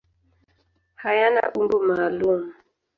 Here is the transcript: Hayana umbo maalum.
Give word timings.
Hayana 1.01 1.41
umbo 1.57 1.75
maalum. 1.87 2.41